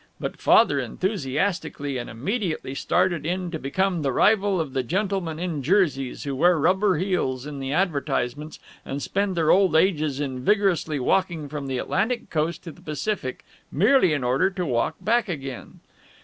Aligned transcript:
But 0.19 0.37
Father 0.37 0.79
enthusiastically 0.79 1.99
and 1.99 2.09
immediately 2.09 2.73
started 2.73 3.23
in 3.23 3.51
to 3.51 3.59
become 3.59 4.01
the 4.01 4.11
rival 4.11 4.59
of 4.59 4.73
the 4.73 4.81
gentlemen 4.81 5.37
in 5.37 5.61
jerseys 5.61 6.23
who 6.23 6.35
wear 6.35 6.57
rubber 6.57 6.97
heels 6.97 7.45
in 7.45 7.59
the 7.59 7.71
advertisements 7.71 8.57
and 8.83 8.99
spend 8.99 9.37
their 9.37 9.51
old 9.51 9.75
ages 9.75 10.19
in 10.19 10.43
vigorously 10.43 10.99
walking 10.99 11.47
from 11.47 11.67
the 11.67 11.77
Atlantic 11.77 12.31
coast 12.31 12.63
to 12.63 12.71
the 12.71 12.81
Pacific, 12.81 13.45
merely 13.71 14.11
in 14.11 14.23
order 14.23 14.49
to 14.49 14.65
walk 14.65 14.95
back 15.01 15.29
again. 15.29 15.81